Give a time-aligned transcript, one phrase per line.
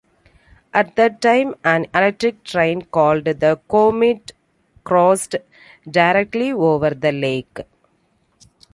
[0.73, 4.31] At that time, an electric train called the "Comet"
[4.83, 5.35] crossed
[5.87, 7.59] directly over the lake.